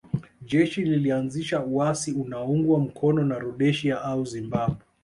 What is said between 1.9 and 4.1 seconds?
unaoungwa mkono na Rhodesia